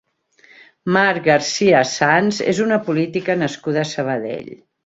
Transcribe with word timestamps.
Mar 0.95 1.19
Garcia 1.27 1.83
Sanz 1.91 2.41
és 2.55 2.65
una 2.67 2.83
política 2.89 3.39
nascuda 3.45 3.85
a 3.87 3.93
Sabadell. 3.95 4.53